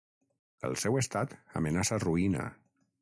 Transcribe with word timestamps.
El 0.69 0.77
seu 0.83 0.97
estat 1.01 1.35
amenaça 1.61 2.01
ruïna. 2.09 2.49